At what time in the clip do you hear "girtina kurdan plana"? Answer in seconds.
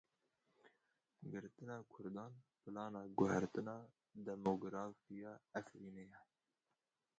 1.33-3.01